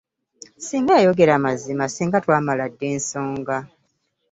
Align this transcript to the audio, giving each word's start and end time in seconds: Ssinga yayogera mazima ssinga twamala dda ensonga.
Ssinga 0.59 0.93
yayogera 0.97 1.43
mazima 1.45 1.83
ssinga 1.91 2.17
twamala 2.23 2.65
dda 2.71 2.85
ensonga. 2.95 3.57